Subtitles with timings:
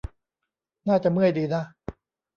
[0.87, 1.63] น่าจะเมื่อยดีนะ